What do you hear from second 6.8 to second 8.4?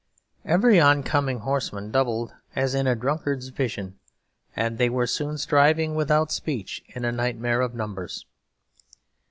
in a nightmare of numbers.